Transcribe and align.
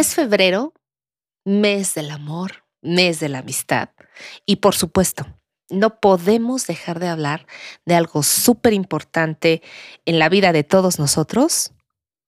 Es 0.00 0.14
febrero, 0.14 0.72
mes 1.44 1.92
del 1.92 2.10
amor, 2.10 2.64
mes 2.80 3.20
de 3.20 3.28
la 3.28 3.40
amistad. 3.40 3.90
Y 4.46 4.56
por 4.56 4.74
supuesto, 4.74 5.26
no 5.68 6.00
podemos 6.00 6.66
dejar 6.66 7.00
de 7.00 7.08
hablar 7.08 7.46
de 7.84 7.96
algo 7.96 8.22
súper 8.22 8.72
importante 8.72 9.60
en 10.06 10.18
la 10.18 10.30
vida 10.30 10.54
de 10.54 10.64
todos 10.64 10.98
nosotros, 10.98 11.72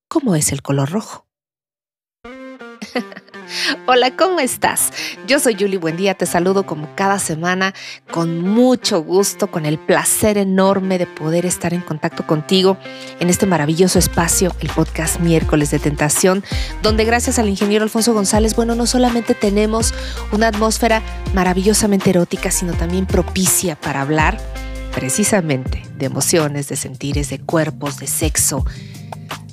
como 0.07 0.37
es 0.37 0.53
el 0.53 0.61
color 0.61 0.91
rojo. 0.91 1.27
Hola, 3.87 4.17
¿cómo 4.17 4.41
estás? 4.41 4.93
Yo 5.27 5.39
soy 5.39 5.57
Julie 5.59 5.79
Buendía, 5.79 6.15
te 6.15 6.27
saludo 6.27 6.65
como 6.65 6.89
cada 6.95 7.19
semana 7.19 7.75
con 8.11 8.41
mucho 8.41 9.03
gusto, 9.03 9.51
con 9.51 9.67
el 9.67 9.79
placer 9.79 10.39
enorme 10.39 10.99
de 10.99 11.07
poder 11.07 11.45
estar 11.45 11.75
en 11.75 11.81
contacto 11.81 12.27
contigo 12.27 12.79
en 13.21 13.29
este 13.29 13.47
maravilloso 13.47 13.99
espacio, 13.99 14.55
el 14.61 14.69
podcast 14.71 15.21
Miércoles 15.21 15.71
de 15.71 15.79
Tentación, 15.79 16.43
donde 16.83 17.05
gracias 17.05 17.39
al 17.39 17.49
ingeniero 17.49 17.85
Alfonso 17.85 18.15
González, 18.15 18.57
bueno, 18.57 18.75
no 18.75 18.87
solamente 18.87 19.35
tenemos 19.35 19.93
una 20.33 20.49
atmósfera 20.49 21.03
maravillosamente 21.35 22.11
erótica, 22.11 22.51
sino 22.51 22.73
también 22.73 23.07
propicia 23.07 23.77
para 23.77 24.01
hablar 24.01 24.39
precisamente 24.95 25.83
de 25.99 26.07
emociones, 26.07 26.69
de 26.69 26.77
sentires, 26.77 27.31
de 27.31 27.41
cuerpos, 27.41 27.99
de 27.99 28.07
sexo, 28.07 28.65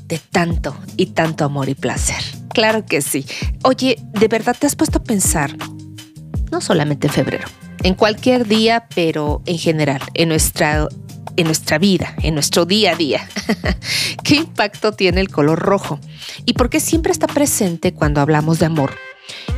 de 0.05 0.19
tanto 0.19 0.75
y 0.97 1.07
tanto 1.07 1.45
amor 1.45 1.69
y 1.69 1.75
placer. 1.75 2.38
Claro 2.53 2.85
que 2.85 3.01
sí. 3.01 3.25
Oye, 3.63 3.97
¿de 4.13 4.27
verdad 4.27 4.55
te 4.57 4.67
has 4.67 4.75
puesto 4.75 4.99
a 4.99 5.03
pensar? 5.03 5.55
No 6.51 6.61
solamente 6.61 7.07
en 7.07 7.13
febrero, 7.13 7.47
en 7.83 7.93
cualquier 7.93 8.47
día, 8.47 8.87
pero 8.93 9.41
en 9.45 9.57
general, 9.57 10.01
en 10.15 10.29
nuestra, 10.29 10.87
en 11.35 11.45
nuestra 11.45 11.77
vida, 11.77 12.15
en 12.23 12.33
nuestro 12.33 12.65
día 12.65 12.93
a 12.93 12.95
día. 12.95 13.29
¿Qué 14.23 14.35
impacto 14.35 14.93
tiene 14.93 15.21
el 15.21 15.29
color 15.29 15.59
rojo? 15.59 15.99
¿Y 16.45 16.53
por 16.53 16.69
qué 16.69 16.79
siempre 16.79 17.11
está 17.11 17.27
presente 17.27 17.93
cuando 17.93 18.19
hablamos 18.21 18.59
de 18.59 18.65
amor? 18.65 18.91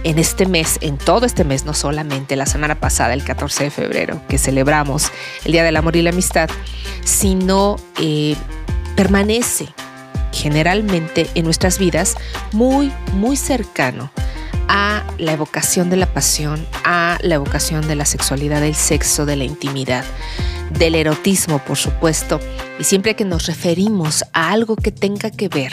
En 0.03 0.19
este 0.19 0.45
mes, 0.45 0.77
en 0.81 0.97
todo 0.97 1.25
este 1.25 1.45
mes, 1.45 1.63
no 1.63 1.73
solamente 1.73 2.35
la 2.35 2.45
semana 2.45 2.79
pasada, 2.79 3.13
el 3.13 3.23
14 3.23 3.65
de 3.65 3.69
febrero, 3.69 4.21
que 4.27 4.37
celebramos 4.37 5.11
el 5.45 5.53
Día 5.53 5.63
del 5.63 5.77
Amor 5.77 5.95
y 5.95 6.01
la 6.01 6.09
Amistad, 6.09 6.49
sino 7.05 7.77
eh, 7.99 8.35
permanece 8.97 9.69
generalmente 10.31 11.29
en 11.35 11.45
nuestras 11.45 11.77
vidas 11.77 12.15
muy, 12.51 12.91
muy 13.13 13.37
cercano 13.37 14.11
a 14.67 15.03
la 15.17 15.33
evocación 15.33 15.89
de 15.89 15.97
la 15.97 16.13
pasión, 16.13 16.65
a 16.83 17.17
la 17.21 17.35
evocación 17.35 17.87
de 17.87 17.95
la 17.95 18.05
sexualidad, 18.05 18.61
del 18.61 18.75
sexo, 18.75 19.25
de 19.25 19.35
la 19.35 19.43
intimidad, 19.43 20.05
del 20.69 20.95
erotismo, 20.95 21.59
por 21.59 21.77
supuesto. 21.77 22.39
Y 22.81 22.83
siempre 22.83 23.15
que 23.15 23.25
nos 23.25 23.45
referimos 23.45 24.25
a 24.33 24.49
algo 24.49 24.75
que 24.75 24.91
tenga 24.91 25.29
que 25.29 25.49
ver 25.49 25.71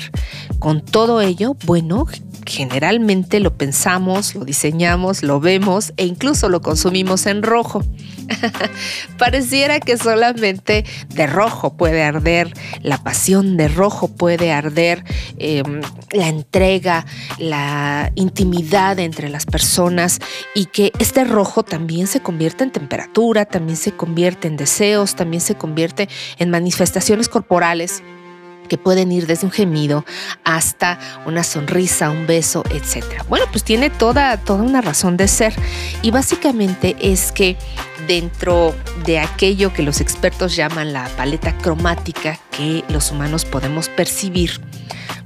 con 0.58 0.82
todo 0.82 1.22
ello, 1.22 1.56
bueno, 1.64 2.06
generalmente 2.44 3.40
lo 3.40 3.56
pensamos, 3.56 4.34
lo 4.34 4.44
diseñamos, 4.44 5.22
lo 5.22 5.40
vemos 5.40 5.94
e 5.96 6.04
incluso 6.04 6.50
lo 6.50 6.60
consumimos 6.60 7.24
en 7.24 7.42
rojo. 7.42 7.82
Pareciera 9.18 9.80
que 9.80 9.96
solamente 9.96 10.84
de 11.08 11.26
rojo 11.26 11.78
puede 11.78 12.02
arder 12.02 12.52
la 12.82 13.02
pasión, 13.02 13.56
de 13.56 13.68
rojo 13.68 14.08
puede 14.08 14.52
arder 14.52 15.02
em, 15.38 15.80
la 16.12 16.28
entrega, 16.28 17.06
la 17.38 18.12
intimidad 18.16 18.98
entre 18.98 19.30
las 19.30 19.46
personas 19.46 20.18
y 20.54 20.66
que 20.66 20.92
este 20.98 21.24
rojo 21.24 21.62
también 21.62 22.06
se 22.06 22.20
convierte 22.20 22.64
en 22.64 22.70
temperatura, 22.70 23.46
también 23.46 23.78
se 23.78 23.92
convierte 23.92 24.46
en 24.46 24.58
deseos, 24.58 25.16
también 25.16 25.40
se 25.40 25.54
convierte 25.54 26.08
en 26.38 26.50
manifestaciones 26.50 26.97
corporales 27.28 28.02
que 28.68 28.78
pueden 28.78 29.10
ir 29.10 29.26
desde 29.26 29.46
un 29.46 29.52
gemido 29.52 30.04
hasta 30.44 30.98
una 31.26 31.42
sonrisa, 31.42 32.10
un 32.10 32.26
beso, 32.26 32.62
etc. 32.70 33.04
Bueno, 33.28 33.46
pues 33.50 33.64
tiene 33.64 33.90
toda, 33.90 34.36
toda 34.36 34.62
una 34.62 34.80
razón 34.80 35.16
de 35.16 35.26
ser 35.26 35.54
y 36.02 36.10
básicamente 36.10 36.96
es 37.00 37.32
que 37.32 37.56
dentro 38.06 38.74
de 39.04 39.18
aquello 39.18 39.72
que 39.72 39.82
los 39.82 40.00
expertos 40.00 40.54
llaman 40.54 40.92
la 40.92 41.08
paleta 41.16 41.56
cromática 41.58 42.38
que 42.50 42.84
los 42.88 43.10
humanos 43.10 43.44
podemos 43.44 43.88
percibir, 43.88 44.60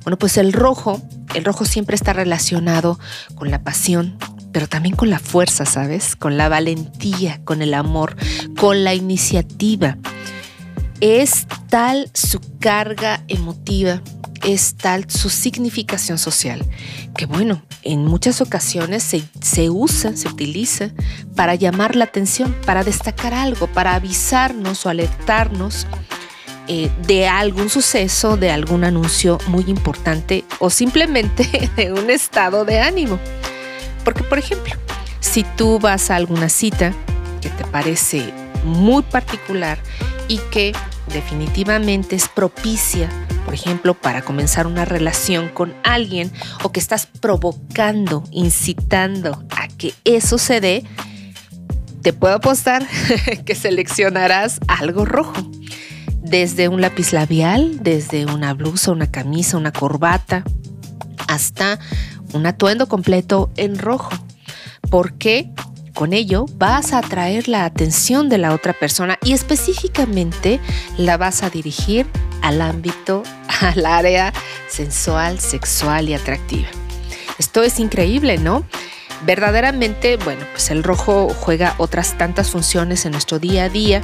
bueno, 0.05 0.17
pues 0.19 0.37
el 0.37 0.53
rojo, 0.53 1.01
el 1.35 1.45
rojo 1.45 1.65
siempre 1.65 1.95
está 1.95 2.13
relacionado 2.13 2.99
con 3.35 3.51
la 3.51 3.63
pasión, 3.63 4.19
pero 4.53 4.69
también 4.69 4.97
con 4.97 5.11
la 5.11 5.19
fuerza, 5.19 5.65
¿sabes? 5.65 6.17
Con 6.17 6.37
la 6.37 6.49
valentía, 6.49 7.41
con 7.45 7.63
el 7.63 7.75
amor, 7.75 8.17
con 8.57 8.85
la 8.85 8.95
iniciativa. 8.95 9.97
Es 11.03 11.49
tal 11.69 12.09
su 12.15 12.39
carga 12.61 13.25
emotiva, 13.27 14.01
es 14.45 14.77
tal 14.77 15.11
su 15.11 15.31
significación 15.31 16.17
social, 16.17 16.65
que 17.17 17.27
bueno, 17.27 17.61
en 17.83 18.05
muchas 18.05 18.41
ocasiones 18.41 19.03
se, 19.03 19.69
usa, 19.69 20.17
se 20.17 20.29
utiliza 20.29 20.91
para 21.35 21.57
llamar 21.57 21.97
la 21.97 22.05
atención, 22.05 22.55
para 22.65 22.85
destacar 22.85 23.35
algo, 23.35 23.67
para 23.67 23.97
avisarnos 23.97 24.87
o 24.87 24.91
alertarnos 24.91 25.89
eh, 26.69 26.89
de 27.05 27.27
algún 27.27 27.69
suceso, 27.69 28.37
de 28.37 28.53
algún 28.53 28.85
anuncio 28.85 29.39
muy 29.49 29.65
importante 29.67 30.45
o 30.61 30.71
simplemente 30.71 31.69
de 31.77 31.93
un 31.93 32.11
estado 32.11 32.65
de 32.65 32.79
ánimo. 32.79 33.19
Porque, 34.05 34.23
por 34.23 34.39
ejemplo, 34.39 34.75
si 35.19 35.43
tú 35.43 35.81
vas 35.81 36.13
a 36.13 36.15
alguna 36.15 36.49
cita 36.49 36.93
que 37.41 37.51
te 37.51 37.65
parece 37.65 38.33
muy 38.65 39.03
particular 39.03 39.81
y 40.29 40.39
que 40.53 40.73
definitivamente 41.09 42.17
es 42.17 42.29
propicia, 42.29 43.09
por 43.45 43.55
ejemplo, 43.55 43.95
para 43.95 44.23
comenzar 44.23 44.67
una 44.67 44.85
relación 44.85 45.49
con 45.49 45.75
alguien 45.83 46.33
o 46.63 46.73
que 46.73 46.81
estás 46.81 47.07
provocando, 47.07 48.25
incitando 48.31 49.45
a 49.51 49.69
que 49.69 49.95
eso 50.05 50.39
se 50.39 50.61
dé, 50.61 50.85
te 52.03 52.13
puedo 52.13 52.35
apostar 52.35 52.87
que 53.45 53.55
seleccionarás 53.55 54.61
algo 54.69 55.05
rojo. 55.05 55.51
Desde 56.21 56.69
un 56.69 56.81
lápiz 56.81 57.13
labial, 57.13 57.83
desde 57.83 58.27
una 58.27 58.55
blusa, 58.55 58.93
una 58.93 59.11
camisa, 59.11 59.57
una 59.57 59.73
corbata, 59.73 60.45
hasta 61.29 61.79
un 62.33 62.47
atuendo 62.47 62.89
completo 62.89 63.51
en 63.57 63.79
rojo. 63.79 64.11
¿Por 64.89 65.15
qué? 65.15 65.51
Con 65.95 66.13
ello 66.15 66.47
vas 66.57 66.93
a 66.93 66.99
atraer 66.99 67.49
la 67.49 67.65
atención 67.65 68.29
de 68.29 68.39
la 68.39 68.55
otra 68.55 68.73
persona 68.73 69.19
y 69.23 69.33
específicamente 69.33 70.61
la 70.97 71.17
vas 71.17 71.43
a 71.43 71.51
dirigir 71.51 72.07
al 72.41 72.63
ámbito, 72.63 73.23
al 73.61 73.85
área 73.85 74.33
sensual, 74.69 75.39
sexual 75.39 76.09
y 76.09 76.15
atractiva. 76.15 76.69
Esto 77.39 77.63
es 77.63 77.79
increíble, 77.79 78.39
¿no? 78.39 78.65
Verdaderamente, 79.25 80.17
bueno, 80.17 80.45
pues 80.53 80.71
el 80.71 80.83
rojo 80.83 81.29
juega 81.29 81.75
otras 81.79 82.19
tantas 82.19 82.51
funciones 82.51 83.07
en 83.07 83.13
nuestro 83.13 83.39
día 83.39 83.65
a 83.65 83.69
día, 83.69 84.03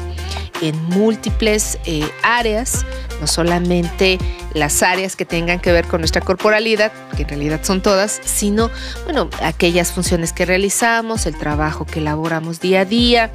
en 0.60 0.82
múltiples 0.86 1.78
eh, 1.84 2.08
áreas, 2.22 2.84
no 3.20 3.26
solamente 3.26 4.19
las 4.54 4.82
áreas 4.82 5.16
que 5.16 5.24
tengan 5.24 5.60
que 5.60 5.72
ver 5.72 5.86
con 5.86 6.00
nuestra 6.00 6.20
corporalidad, 6.20 6.92
que 7.16 7.22
en 7.22 7.28
realidad 7.28 7.60
son 7.62 7.82
todas, 7.82 8.20
sino, 8.24 8.70
bueno, 9.04 9.28
aquellas 9.42 9.92
funciones 9.92 10.32
que 10.32 10.47
realizamos, 10.47 11.26
el 11.26 11.36
trabajo 11.36 11.84
que 11.84 12.00
elaboramos 12.00 12.60
día 12.60 12.80
a 12.80 12.84
día, 12.84 13.32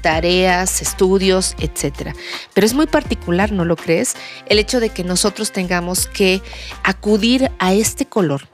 tareas, 0.00 0.82
estudios, 0.82 1.56
etc. 1.58 2.14
Pero 2.54 2.66
es 2.66 2.74
muy 2.74 2.86
particular, 2.86 3.52
¿no 3.52 3.64
lo 3.64 3.76
crees? 3.76 4.14
El 4.46 4.58
hecho 4.58 4.80
de 4.80 4.90
que 4.90 5.04
nosotros 5.04 5.52
tengamos 5.52 6.06
que 6.06 6.42
acudir 6.84 7.50
a 7.58 7.74
este 7.74 8.06
color 8.06 8.48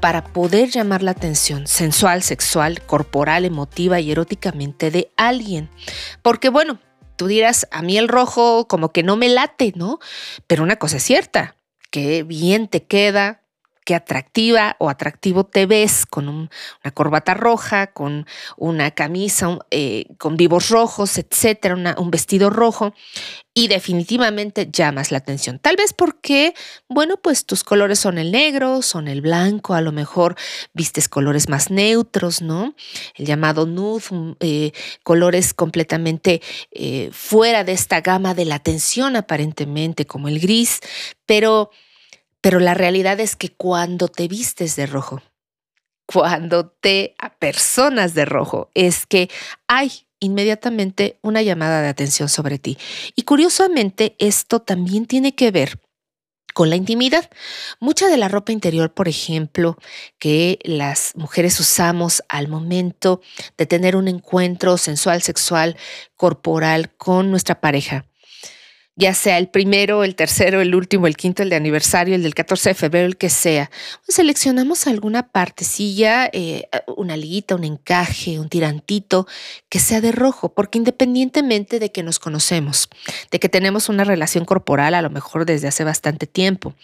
para 0.00 0.22
poder 0.22 0.70
llamar 0.70 1.02
la 1.02 1.10
atención 1.10 1.66
sensual, 1.66 2.22
sexual, 2.22 2.82
corporal, 2.82 3.44
emotiva 3.44 3.98
y 3.98 4.12
eróticamente 4.12 4.90
de 4.90 5.10
alguien. 5.16 5.68
Porque 6.22 6.50
bueno, 6.50 6.78
tú 7.16 7.26
dirás, 7.26 7.66
a 7.70 7.82
mí 7.82 7.98
el 7.98 8.08
rojo 8.08 8.68
como 8.68 8.92
que 8.92 9.02
no 9.02 9.16
me 9.16 9.28
late, 9.28 9.72
¿no? 9.74 9.98
Pero 10.46 10.62
una 10.62 10.76
cosa 10.76 10.98
es 10.98 11.02
cierta, 11.02 11.56
que 11.90 12.22
bien 12.22 12.68
te 12.68 12.84
queda, 12.84 13.42
qué 13.86 13.94
atractiva 13.94 14.74
o 14.80 14.90
atractivo 14.90 15.44
te 15.44 15.64
ves 15.64 16.06
con 16.06 16.28
una 16.28 16.90
corbata 16.92 17.34
roja, 17.34 17.86
con 17.86 18.26
una 18.56 18.90
camisa 18.90 19.58
eh, 19.70 20.06
con 20.18 20.36
vivos 20.36 20.70
rojos, 20.70 21.18
etcétera, 21.18 21.94
un 21.96 22.10
vestido 22.10 22.50
rojo 22.50 22.94
y 23.54 23.68
definitivamente 23.68 24.68
llamas 24.70 25.12
la 25.12 25.18
atención. 25.18 25.60
Tal 25.60 25.76
vez 25.76 25.92
porque, 25.92 26.52
bueno, 26.88 27.16
pues 27.16 27.46
tus 27.46 27.62
colores 27.62 28.00
son 28.00 28.18
el 28.18 28.32
negro, 28.32 28.82
son 28.82 29.06
el 29.06 29.22
blanco, 29.22 29.74
a 29.74 29.80
lo 29.80 29.92
mejor 29.92 30.34
vistes 30.74 31.08
colores 31.08 31.48
más 31.48 31.70
neutros, 31.70 32.42
¿no? 32.42 32.74
El 33.14 33.24
llamado 33.24 33.66
nude, 33.66 34.02
mm, 34.10 34.32
eh, 34.40 34.72
colores 35.04 35.54
completamente 35.54 36.42
eh, 36.72 37.08
fuera 37.12 37.62
de 37.62 37.72
esta 37.72 38.00
gama 38.00 38.34
de 38.34 38.46
la 38.46 38.56
atención 38.56 39.14
aparentemente, 39.14 40.06
como 40.06 40.26
el 40.26 40.40
gris, 40.40 40.80
pero 41.24 41.70
pero 42.46 42.60
la 42.60 42.74
realidad 42.74 43.18
es 43.18 43.34
que 43.34 43.48
cuando 43.48 44.06
te 44.06 44.28
vistes 44.28 44.76
de 44.76 44.86
rojo, 44.86 45.20
cuando 46.06 46.68
te 46.68 47.16
apersonas 47.18 48.14
de 48.14 48.24
rojo, 48.24 48.70
es 48.72 49.04
que 49.04 49.28
hay 49.66 49.90
inmediatamente 50.20 51.18
una 51.22 51.42
llamada 51.42 51.82
de 51.82 51.88
atención 51.88 52.28
sobre 52.28 52.60
ti. 52.60 52.78
Y 53.16 53.22
curiosamente, 53.22 54.14
esto 54.20 54.62
también 54.62 55.06
tiene 55.06 55.34
que 55.34 55.50
ver 55.50 55.80
con 56.54 56.70
la 56.70 56.76
intimidad. 56.76 57.28
Mucha 57.80 58.06
de 58.06 58.16
la 58.16 58.28
ropa 58.28 58.52
interior, 58.52 58.94
por 58.94 59.08
ejemplo, 59.08 59.76
que 60.20 60.60
las 60.62 61.16
mujeres 61.16 61.58
usamos 61.58 62.22
al 62.28 62.46
momento 62.46 63.22
de 63.58 63.66
tener 63.66 63.96
un 63.96 64.06
encuentro 64.06 64.78
sensual, 64.78 65.20
sexual, 65.20 65.76
corporal 66.14 66.94
con 66.94 67.32
nuestra 67.32 67.60
pareja, 67.60 68.06
ya 68.96 69.12
sea 69.12 69.36
el 69.36 69.48
primero, 69.48 70.04
el 70.04 70.14
tercero, 70.14 70.62
el 70.62 70.74
último, 70.74 71.06
el 71.06 71.18
quinto, 71.18 71.42
el 71.42 71.50
de 71.50 71.56
aniversario, 71.56 72.14
el 72.14 72.22
del 72.22 72.34
14 72.34 72.70
de 72.70 72.74
febrero, 72.74 73.06
el 73.06 73.18
que 73.18 73.28
sea. 73.28 73.70
seleccionamos 74.08 74.86
alguna 74.86 75.28
partecilla, 75.28 76.30
eh, 76.32 76.68
una 76.96 77.16
liguita, 77.18 77.54
un 77.54 77.64
encaje, 77.64 78.40
un 78.40 78.48
tirantito, 78.48 79.26
que 79.68 79.80
sea 79.80 80.00
de 80.00 80.12
rojo, 80.12 80.54
porque 80.54 80.78
independientemente 80.78 81.78
de 81.78 81.92
que 81.92 82.02
nos 82.02 82.18
conocemos, 82.18 82.88
de 83.30 83.38
que 83.38 83.50
tenemos 83.50 83.90
una 83.90 84.04
relación 84.04 84.46
corporal 84.46 84.94
a 84.94 85.02
lo 85.02 85.10
mejor 85.10 85.44
desde 85.44 85.68
hace 85.68 85.84
bastante 85.84 86.26
tiempo, 86.26 86.74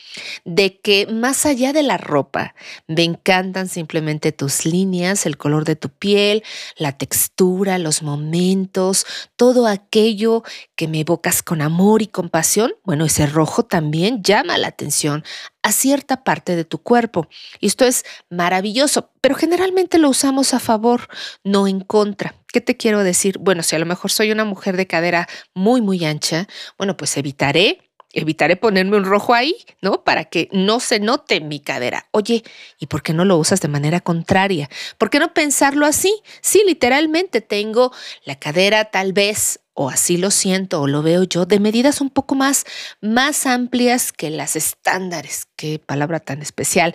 de 0.44 0.78
que 0.78 1.06
más 1.06 1.46
allá 1.46 1.72
de 1.72 1.82
la 1.82 1.96
ropa, 1.96 2.54
me 2.86 3.04
encantan 3.04 3.68
simplemente 3.68 4.32
tus 4.32 4.66
líneas, 4.66 5.24
el 5.24 5.38
color 5.38 5.64
de 5.64 5.76
tu 5.76 5.88
piel, 5.88 6.42
la 6.76 6.92
textura, 6.92 7.78
los 7.78 8.02
momentos, 8.02 9.06
todo 9.36 9.66
aquello 9.66 10.42
que 10.82 10.88
me 10.88 10.98
evocas 10.98 11.44
con 11.44 11.62
amor 11.62 12.02
y 12.02 12.08
compasión, 12.08 12.74
bueno, 12.82 13.04
ese 13.04 13.26
rojo 13.26 13.62
también 13.62 14.20
llama 14.24 14.58
la 14.58 14.66
atención 14.66 15.22
a 15.62 15.70
cierta 15.70 16.24
parte 16.24 16.56
de 16.56 16.64
tu 16.64 16.78
cuerpo. 16.78 17.28
Y 17.60 17.68
esto 17.68 17.84
es 17.84 18.04
maravilloso, 18.30 19.12
pero 19.20 19.36
generalmente 19.36 19.98
lo 19.98 20.08
usamos 20.08 20.54
a 20.54 20.58
favor, 20.58 21.02
no 21.44 21.68
en 21.68 21.82
contra. 21.82 22.34
¿Qué 22.52 22.60
te 22.60 22.76
quiero 22.76 23.04
decir? 23.04 23.38
Bueno, 23.38 23.62
si 23.62 23.76
a 23.76 23.78
lo 23.78 23.86
mejor 23.86 24.10
soy 24.10 24.32
una 24.32 24.44
mujer 24.44 24.76
de 24.76 24.88
cadera 24.88 25.28
muy, 25.54 25.80
muy 25.80 26.04
ancha, 26.04 26.48
bueno, 26.78 26.96
pues 26.96 27.16
evitaré 27.16 27.78
evitaré 28.12 28.56
ponerme 28.56 28.96
un 28.96 29.04
rojo 29.04 29.34
ahí, 29.34 29.56
¿no? 29.80 30.04
Para 30.04 30.24
que 30.24 30.48
no 30.52 30.80
se 30.80 31.00
note 31.00 31.40
mi 31.40 31.60
cadera. 31.60 32.08
Oye, 32.10 32.42
¿y 32.78 32.86
por 32.86 33.02
qué 33.02 33.12
no 33.12 33.24
lo 33.24 33.38
usas 33.38 33.60
de 33.60 33.68
manera 33.68 34.00
contraria? 34.00 34.68
¿Por 34.98 35.10
qué 35.10 35.18
no 35.18 35.32
pensarlo 35.32 35.86
así? 35.86 36.14
Sí, 36.40 36.62
literalmente 36.66 37.40
tengo 37.40 37.92
la 38.24 38.34
cadera 38.36 38.86
tal 38.86 39.12
vez 39.12 39.60
o 39.74 39.88
así 39.88 40.16
lo 40.16 40.30
siento 40.30 40.82
o 40.82 40.86
lo 40.86 41.02
veo 41.02 41.24
yo, 41.24 41.46
de 41.46 41.60
medidas 41.60 42.00
un 42.00 42.10
poco 42.10 42.34
más, 42.34 42.64
más 43.00 43.46
amplias 43.46 44.12
que 44.12 44.30
las 44.30 44.56
estándares. 44.56 45.46
Qué 45.56 45.78
palabra 45.78 46.20
tan 46.20 46.42
especial. 46.42 46.94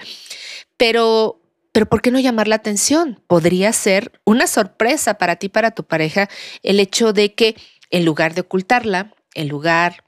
Pero, 0.78 1.42
pero 1.72 1.88
¿por 1.88 2.02
qué 2.02 2.12
no 2.12 2.20
llamar 2.20 2.48
la 2.48 2.56
atención? 2.56 3.22
Podría 3.28 3.74
ser 3.74 4.20
una 4.26 4.48
sorpresa 4.48 5.16
para 5.16 5.38
ti, 5.38 5.50
para 5.50 5.72
tu 5.72 5.84
pareja, 5.84 6.30
el 6.64 6.80
hecho 6.80 7.14
de 7.14 7.34
que 7.34 7.56
en 7.90 8.06
lugar 8.06 8.34
de 8.34 8.42
ocultarla, 8.42 9.14
en 9.34 9.48
lugar 9.48 10.04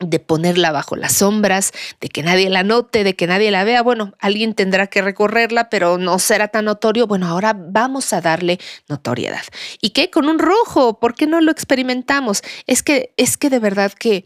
de 0.00 0.18
ponerla 0.18 0.72
bajo 0.72 0.94
las 0.94 1.14
sombras, 1.14 1.72
de 2.00 2.08
que 2.08 2.22
nadie 2.22 2.50
la 2.50 2.62
note, 2.62 3.02
de 3.02 3.16
que 3.16 3.26
nadie 3.26 3.50
la 3.50 3.64
vea. 3.64 3.82
Bueno, 3.82 4.12
alguien 4.18 4.54
tendrá 4.54 4.88
que 4.88 5.00
recorrerla, 5.00 5.70
pero 5.70 5.96
no 5.96 6.18
será 6.18 6.48
tan 6.48 6.66
notorio. 6.66 7.06
Bueno, 7.06 7.26
ahora 7.26 7.54
vamos 7.56 8.12
a 8.12 8.20
darle 8.20 8.58
notoriedad. 8.88 9.42
¿Y 9.80 9.90
qué? 9.90 10.10
Con 10.10 10.28
un 10.28 10.38
rojo. 10.38 10.98
¿Por 10.98 11.14
qué 11.14 11.26
no 11.26 11.40
lo 11.40 11.50
experimentamos? 11.50 12.42
Es 12.66 12.82
que, 12.82 13.12
es 13.16 13.36
que 13.36 13.48
de 13.48 13.58
verdad 13.58 13.92
que 13.92 14.22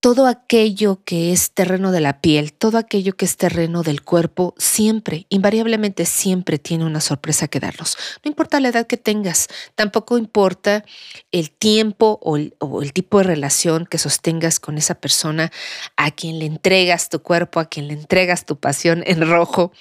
todo 0.00 0.26
aquello 0.26 1.02
que 1.04 1.32
es 1.32 1.52
terreno 1.52 1.90
de 1.90 2.00
la 2.00 2.20
piel, 2.20 2.52
todo 2.52 2.78
aquello 2.78 3.16
que 3.16 3.24
es 3.24 3.36
terreno 3.36 3.82
del 3.82 4.02
cuerpo, 4.02 4.54
siempre, 4.58 5.26
invariablemente 5.30 6.06
siempre 6.06 6.58
tiene 6.58 6.84
una 6.84 7.00
sorpresa 7.00 7.48
que 7.48 7.60
darnos. 7.60 7.96
No 8.24 8.28
importa 8.28 8.60
la 8.60 8.68
edad 8.68 8.86
que 8.86 8.96
tengas, 8.96 9.48
tampoco 9.74 10.18
importa 10.18 10.84
el 11.32 11.50
tiempo 11.50 12.20
o 12.22 12.36
el, 12.36 12.92
tipo 12.92 13.18
de 13.18 13.24
relación 13.24 13.86
que 13.86 13.98
sostengas 13.98 14.60
con 14.60 14.78
esa 14.78 14.96
persona 14.96 15.50
a 15.96 16.10
quien 16.10 16.38
le 16.38 16.46
entregas 16.46 17.08
tu 17.08 17.22
cuerpo, 17.22 17.60
a 17.60 17.66
quien 17.66 17.88
le 17.88 17.94
entregas 17.94 18.44
tu 18.46 18.58
pasión 18.58 19.02
en 19.06 19.28
rojo, 19.28 19.72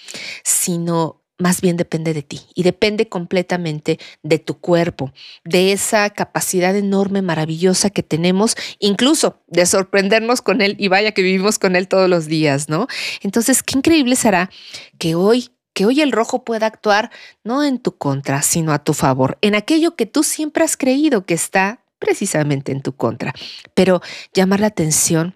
sino 0.44 1.25
más 1.38 1.62
bien 1.62 1.78
depende 1.78 2.14
de 2.14 2.24
ti 2.24 2.42
y 2.54 2.64
depende 2.64 3.10
completamente 3.10 4.00
de 4.24 4.40
tu 4.40 4.60
cuerpo, 4.60 5.12
de 5.44 5.72
esa 5.72 6.10
capacidad 6.10 6.76
enorme, 6.76 7.22
maravillosa 7.22 7.90
que 7.90 8.04
tenemos, 8.04 8.56
incluso 8.80 9.42
de 9.48 9.66
sorprendernos 9.66 10.42
con 10.42 10.62
él 10.62 10.76
y 10.80 10.88
vaya 10.88 11.12
que 11.12 11.22
vivimos 11.22 11.60
con 11.60 11.76
él 11.76 11.88
todos 11.88 12.10
los 12.10 12.28
días, 12.28 12.70
¿no? 12.70 12.88
Entonces, 13.22 13.64
qué 13.64 13.78
increíble 13.78 14.16
será 14.16 14.50
que 14.98 15.16
hoy 15.16 15.50
que 15.74 15.86
hoy 15.86 16.00
el 16.00 16.14
rojo 16.14 16.46
pueda 16.46 16.68
actuar 16.68 17.12
no 17.44 17.62
en 17.62 17.80
tu 17.80 17.98
contra, 17.98 18.42
sino 18.42 18.72
a 18.72 18.80
tu 18.80 18.94
favor, 18.94 19.38
en 19.42 19.56
aquello 19.56 19.98
que 19.98 20.06
tú 20.06 20.24
siempre 20.24 20.64
has 20.64 20.78
creído 20.78 21.26
que 21.26 21.34
está 21.34 21.82
precisamente 22.00 22.72
en 22.72 22.82
tu 22.82 22.96
contra. 22.96 23.34
Pero 23.74 24.02
llamar 24.34 24.62
la 24.62 24.68
atención, 24.68 25.36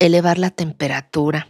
elevar 0.00 0.38
la 0.38 0.50
temperatura, 0.50 1.48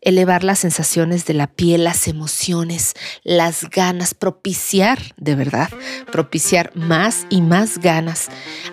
elevar 0.00 0.44
las 0.44 0.60
sensaciones 0.60 1.26
de 1.26 1.34
la 1.34 1.46
piel, 1.46 1.84
las 1.84 2.08
emociones, 2.08 2.94
las 3.22 3.68
ganas, 3.70 4.14
propiciar, 4.14 4.98
de 5.16 5.34
verdad, 5.34 5.70
propiciar 6.10 6.72
más 6.74 7.26
y 7.30 7.42
más 7.42 7.78
ganas 7.78 8.28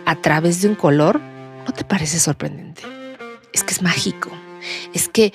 a 0.05 0.15
través 0.21 0.61
de 0.61 0.69
un 0.69 0.75
color, 0.75 1.19
¿no 1.19 1.73
te 1.73 1.83
parece 1.83 2.19
sorprendente? 2.19 2.83
Es 3.53 3.63
que 3.63 3.73
es 3.73 3.81
mágico, 3.81 4.31
es 4.93 5.09
que 5.09 5.33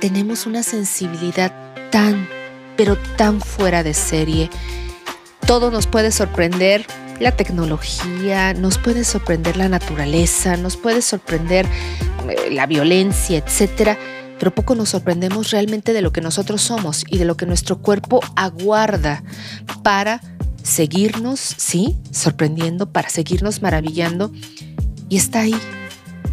tenemos 0.00 0.46
una 0.46 0.62
sensibilidad 0.62 1.52
tan, 1.90 2.28
pero 2.76 2.96
tan 3.16 3.40
fuera 3.40 3.82
de 3.82 3.94
serie. 3.94 4.50
Todo 5.46 5.70
nos 5.70 5.86
puede 5.86 6.10
sorprender, 6.10 6.86
la 7.20 7.36
tecnología, 7.36 8.54
nos 8.54 8.76
puede 8.76 9.04
sorprender 9.04 9.56
la 9.56 9.68
naturaleza, 9.68 10.56
nos 10.56 10.76
puede 10.76 11.00
sorprender 11.00 11.64
eh, 12.28 12.50
la 12.50 12.66
violencia, 12.66 13.38
etcétera 13.38 13.96
pero 14.38 14.54
poco 14.54 14.74
nos 14.74 14.90
sorprendemos 14.90 15.50
realmente 15.50 15.92
de 15.92 16.02
lo 16.02 16.12
que 16.12 16.20
nosotros 16.20 16.62
somos 16.62 17.04
y 17.08 17.18
de 17.18 17.24
lo 17.24 17.36
que 17.36 17.46
nuestro 17.46 17.78
cuerpo 17.78 18.20
aguarda 18.36 19.22
para 19.82 20.20
seguirnos, 20.62 21.38
sí, 21.40 21.96
sorprendiendo, 22.10 22.90
para 22.90 23.08
seguirnos 23.08 23.62
maravillando. 23.62 24.32
Y 25.08 25.16
está 25.16 25.40
ahí, 25.40 25.54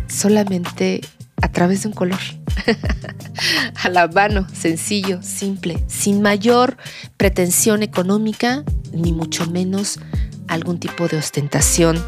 solamente 0.07 1.01
a 1.42 1.51
través 1.51 1.83
de 1.83 1.89
un 1.89 1.94
color. 1.94 2.19
a 3.83 3.89
la 3.89 4.07
mano, 4.07 4.47
sencillo, 4.54 5.21
simple, 5.21 5.83
sin 5.88 6.21
mayor 6.21 6.77
pretensión 7.18 7.83
económica, 7.83 8.63
ni 8.94 9.13
mucho 9.13 9.45
menos 9.50 10.00
algún 10.47 10.80
tipo 10.80 11.07
de 11.07 11.18
ostentación 11.18 12.04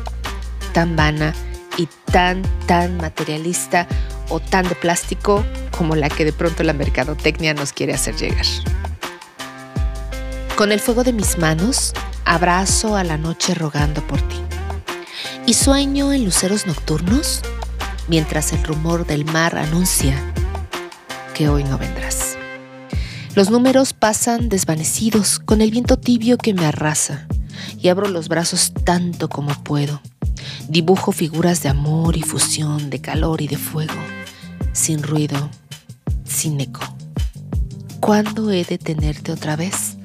tan 0.74 0.96
vana 0.96 1.34
y 1.78 1.88
tan, 2.12 2.42
tan 2.68 2.98
materialista 2.98 3.88
o 4.30 4.40
tan 4.40 4.68
de 4.68 4.76
plástico 4.76 5.44
como 5.78 5.96
la 5.96 6.10
que 6.10 6.26
de 6.26 6.34
pronto 6.34 6.64
la 6.64 6.74
mercadotecnia 6.74 7.54
nos 7.54 7.74
quiere 7.74 7.94
hacer 7.94 8.16
llegar. 8.16 8.46
Con 10.56 10.72
el 10.72 10.80
fuego 10.80 11.04
de 11.04 11.14
mis 11.14 11.38
manos, 11.38 11.94
abrazo 12.26 12.96
a 12.96 13.04
la 13.04 13.18
noche 13.18 13.54
rogando 13.54 14.06
por 14.08 14.22
ti. 14.22 14.38
Y 15.46 15.56
sueño 15.56 16.14
en 16.14 16.24
luceros 16.24 16.66
nocturnos 16.68 17.42
mientras 18.08 18.54
el 18.54 18.64
rumor 18.64 19.06
del 19.06 19.26
mar 19.26 19.58
anuncia 19.58 20.16
que 21.34 21.50
hoy 21.50 21.64
no 21.64 21.78
vendrás. 21.78 22.38
Los 23.36 23.50
números 23.50 23.94
pasan 23.94 24.50
desvanecidos 24.50 25.40
con 25.40 25.62
el 25.62 25.72
viento 25.72 25.98
tibio 25.98 26.38
que 26.38 26.54
me 26.54 26.66
arrasa 26.66 27.28
y 27.82 27.90
abro 27.90 28.08
los 28.08 28.28
brazos 28.30 28.74
tanto 28.84 29.30
como 29.30 29.52
puedo. 29.64 30.02
Dibujo 30.70 31.12
figuras 31.12 31.64
de 31.64 31.70
amor 31.70 32.16
y 32.16 32.22
fusión, 32.22 32.90
de 32.90 33.02
calor 33.02 33.42
y 33.42 33.48
de 33.48 33.58
fuego, 33.58 33.94
sin 34.72 35.02
ruido, 35.02 35.50
sin 36.34 36.60
eco. 36.60 36.82
¿Cuándo 38.00 38.52
he 38.52 38.66
de 38.66 38.78
tenerte 38.78 39.32
otra 39.32 39.56
vez? 39.56 39.98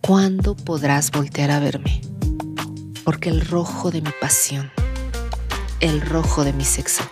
¿Cuándo 0.00 0.56
podrás 0.56 1.10
voltear 1.10 1.50
a 1.50 1.60
verme? 1.60 2.02
Porque 3.04 3.30
el 3.30 3.40
rojo 3.46 3.90
de 3.90 4.02
mi 4.02 4.10
pasión, 4.20 4.70
el 5.80 6.00
rojo 6.00 6.44
de 6.44 6.52
mi 6.52 6.64
sexo, 6.64 7.04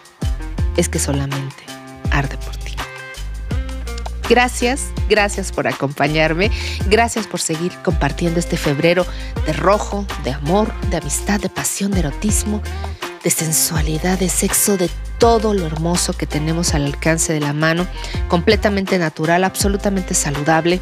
es 0.77 0.89
que 0.89 0.99
solamente 0.99 1.63
arde 2.11 2.37
por 2.39 2.57
ti. 2.57 2.75
Gracias, 4.29 4.87
gracias 5.09 5.53
por 5.53 5.67
acompañarme, 5.67 6.51
gracias 6.89 7.27
por 7.27 7.41
seguir 7.41 7.73
compartiendo 7.83 8.41
este 8.41 8.57
febrero 8.57 9.07
de 9.47 9.53
rojo, 9.53 10.05
de 10.25 10.33
amor, 10.33 10.73
de 10.91 10.99
amistad, 10.99 11.41
de 11.41 11.49
pasión, 11.49 11.93
de 11.93 12.01
erotismo, 12.01 12.63
de 13.23 13.31
sensualidad, 13.31 14.19
de 14.19 14.29
sexo, 14.29 14.77
de 14.77 14.91
todo 15.19 15.53
lo 15.55 15.67
hermoso 15.67 16.15
que 16.15 16.27
tenemos 16.27 16.75
al 16.75 16.87
alcance 16.87 17.33
de 17.33 17.41
la 17.41 17.53
mano, 17.53 17.87
completamente 18.29 18.99
natural, 18.99 19.45
absolutamente 19.45 20.15
saludable, 20.15 20.81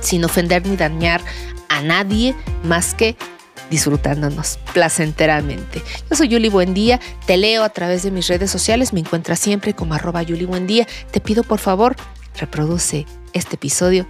sin 0.00 0.24
ofender 0.24 0.66
ni 0.66 0.76
dañar 0.76 1.20
a 1.68 1.82
nadie 1.82 2.34
más 2.64 2.94
que 2.94 3.16
disfrutándonos 3.70 4.58
placenteramente. 4.72 5.82
Yo 6.08 6.16
soy 6.16 6.28
Yuli 6.28 6.48
Buendía, 6.48 7.00
te 7.26 7.36
leo 7.36 7.62
a 7.62 7.68
través 7.68 8.02
de 8.02 8.10
mis 8.10 8.26
redes 8.28 8.50
sociales, 8.50 8.92
me 8.92 9.00
encuentras 9.00 9.38
siempre 9.38 9.74
como 9.74 9.94
arroba 9.94 10.22
Yuli 10.22 10.46
Buendía. 10.46 10.86
Te 11.10 11.20
pido 11.20 11.42
por 11.42 11.58
favor, 11.58 11.96
reproduce 12.38 13.06
este 13.34 13.56
episodio 13.56 14.06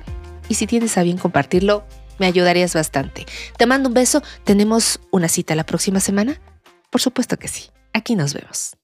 y 0.49 0.55
si 0.55 0.67
tienes 0.67 0.97
a 0.97 1.03
bien 1.03 1.19
compartirlo, 1.19 1.85
me 2.19 2.27
ayudarías 2.27 2.75
bastante. 2.75 3.27
Te 3.57 3.67
mando 3.67 3.88
un 3.88 3.95
beso, 3.95 4.23
tenemos 4.45 5.00
una 5.11 5.29
cita 5.29 5.55
la 5.55 5.65
próxima 5.65 6.00
semana. 6.00 6.41
Por 6.90 7.00
supuesto 7.00 7.37
que 7.37 7.49
sí, 7.49 7.71
aquí 7.92 8.16
nos 8.16 8.33
vemos. 8.35 8.76